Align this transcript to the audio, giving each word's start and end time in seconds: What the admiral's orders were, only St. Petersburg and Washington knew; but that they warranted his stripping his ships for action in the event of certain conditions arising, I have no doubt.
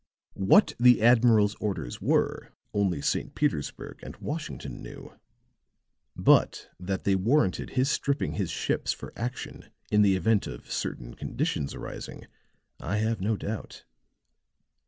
What 0.33 0.73
the 0.79 1.03
admiral's 1.03 1.53
orders 1.59 2.01
were, 2.01 2.53
only 2.73 3.03
St. 3.03 3.35
Petersburg 3.35 3.99
and 4.01 4.15
Washington 4.17 4.81
knew; 4.81 5.13
but 6.15 6.71
that 6.79 7.03
they 7.03 7.13
warranted 7.13 7.69
his 7.77 7.91
stripping 7.91 8.33
his 8.33 8.49
ships 8.49 8.93
for 8.93 9.13
action 9.15 9.69
in 9.91 10.01
the 10.01 10.15
event 10.15 10.47
of 10.47 10.71
certain 10.71 11.13
conditions 11.13 11.75
arising, 11.75 12.25
I 12.79 12.97
have 12.97 13.21
no 13.21 13.37
doubt. 13.37 13.85